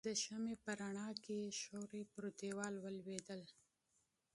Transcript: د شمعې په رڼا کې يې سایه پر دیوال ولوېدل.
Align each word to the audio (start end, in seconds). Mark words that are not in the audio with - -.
د 0.07 0.09
شمعې 0.23 0.55
په 0.63 0.71
رڼا 0.79 1.09
کې 1.23 1.33
يې 1.43 1.49
سایه 1.63 2.01
پر 2.13 2.25
دیوال 2.39 2.73
ولوېدل. 2.79 3.41